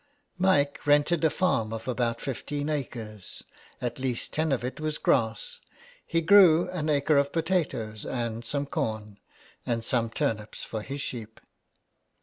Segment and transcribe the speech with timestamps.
[0.39, 3.43] Mike rented a farm of about fifteen acres,
[3.79, 5.59] at least ten of it was grass;
[6.03, 9.19] he grew an acre of potatoes and some corn,
[9.63, 11.39] and some turnips for his sheep.